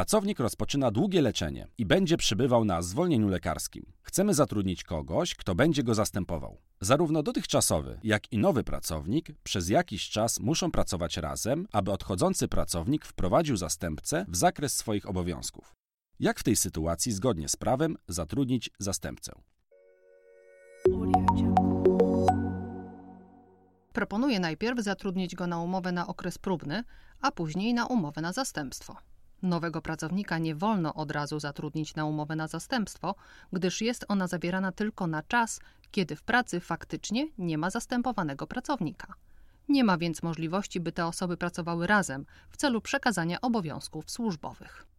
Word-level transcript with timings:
Pracownik 0.00 0.40
rozpoczyna 0.40 0.90
długie 0.90 1.22
leczenie 1.22 1.68
i 1.78 1.86
będzie 1.86 2.16
przybywał 2.16 2.64
na 2.64 2.82
zwolnieniu 2.82 3.28
lekarskim. 3.28 3.92
Chcemy 4.02 4.34
zatrudnić 4.34 4.84
kogoś, 4.84 5.34
kto 5.34 5.54
będzie 5.54 5.82
go 5.82 5.94
zastępował. 5.94 6.60
Zarówno 6.80 7.22
dotychczasowy, 7.22 8.00
jak 8.04 8.32
i 8.32 8.38
nowy 8.38 8.64
pracownik 8.64 9.26
przez 9.42 9.68
jakiś 9.68 10.08
czas 10.08 10.40
muszą 10.40 10.70
pracować 10.70 11.16
razem, 11.16 11.66
aby 11.72 11.92
odchodzący 11.92 12.48
pracownik 12.48 13.04
wprowadził 13.04 13.56
zastępcę 13.56 14.26
w 14.28 14.36
zakres 14.36 14.76
swoich 14.76 15.08
obowiązków. 15.08 15.74
Jak 16.20 16.40
w 16.40 16.42
tej 16.42 16.56
sytuacji, 16.56 17.12
zgodnie 17.12 17.48
z 17.48 17.56
prawem, 17.56 17.96
zatrudnić 18.08 18.70
zastępcę? 18.78 19.32
Proponuję 23.92 24.40
najpierw 24.40 24.80
zatrudnić 24.80 25.34
go 25.34 25.46
na 25.46 25.60
umowę 25.60 25.92
na 25.92 26.06
okres 26.06 26.38
próbny, 26.38 26.84
a 27.20 27.32
później 27.32 27.74
na 27.74 27.86
umowę 27.86 28.20
na 28.20 28.32
zastępstwo. 28.32 28.96
Nowego 29.42 29.82
pracownika 29.82 30.38
nie 30.38 30.54
wolno 30.54 30.94
od 30.94 31.10
razu 31.10 31.40
zatrudnić 31.40 31.94
na 31.94 32.04
umowę 32.04 32.36
na 32.36 32.48
zastępstwo, 32.48 33.14
gdyż 33.52 33.80
jest 33.80 34.04
ona 34.08 34.26
zawierana 34.26 34.72
tylko 34.72 35.06
na 35.06 35.22
czas, 35.22 35.60
kiedy 35.90 36.16
w 36.16 36.22
pracy 36.22 36.60
faktycznie 36.60 37.28
nie 37.38 37.58
ma 37.58 37.70
zastępowanego 37.70 38.46
pracownika. 38.46 39.14
Nie 39.68 39.84
ma 39.84 39.98
więc 39.98 40.22
możliwości, 40.22 40.80
by 40.80 40.92
te 40.92 41.06
osoby 41.06 41.36
pracowały 41.36 41.86
razem 41.86 42.26
w 42.50 42.56
celu 42.56 42.80
przekazania 42.80 43.40
obowiązków 43.40 44.10
służbowych. 44.10 44.89